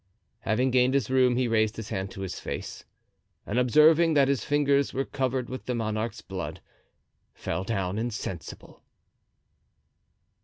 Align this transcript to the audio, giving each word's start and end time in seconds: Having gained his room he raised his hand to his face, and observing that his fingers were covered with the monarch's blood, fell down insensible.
Having 0.39 0.71
gained 0.71 0.93
his 0.95 1.11
room 1.11 1.35
he 1.35 1.47
raised 1.47 1.75
his 1.75 1.89
hand 1.89 2.09
to 2.09 2.21
his 2.21 2.39
face, 2.39 2.85
and 3.45 3.59
observing 3.59 4.15
that 4.15 4.29
his 4.29 4.43
fingers 4.43 4.95
were 4.95 5.05
covered 5.05 5.47
with 5.47 5.67
the 5.67 5.75
monarch's 5.75 6.21
blood, 6.21 6.59
fell 7.35 7.63
down 7.63 7.99
insensible. 7.99 8.81